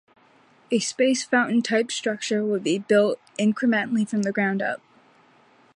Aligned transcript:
A 0.71 0.79
space 0.79 1.23
fountain 1.23 1.61
type 1.61 1.91
structure 1.91 2.43
would 2.43 2.63
be 2.63 2.79
built 2.79 3.19
incrementally 3.37 4.09
from 4.09 4.23
the 4.23 4.31
ground 4.31 4.59
up. 4.59 4.81